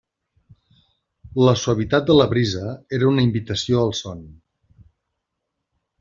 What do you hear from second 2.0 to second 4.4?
de la brisa era una invitació al son.